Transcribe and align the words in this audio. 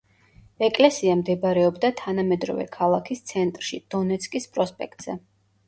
ეკლესია 0.67 1.13
მდებარეობდა 1.19 1.91
თანამედროვე 2.01 2.67
ქალაქის 2.79 3.23
ცენტრში 3.35 3.81
დონეცკის 3.97 4.51
პროსპექტზე. 4.59 5.21